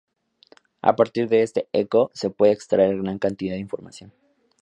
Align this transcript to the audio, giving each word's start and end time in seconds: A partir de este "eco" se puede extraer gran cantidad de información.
A 0.81 0.95
partir 0.95 1.29
de 1.29 1.43
este 1.43 1.69
"eco" 1.73 2.09
se 2.15 2.31
puede 2.31 2.53
extraer 2.53 2.97
gran 3.03 3.19
cantidad 3.19 3.53
de 3.53 3.59
información. 3.61 4.11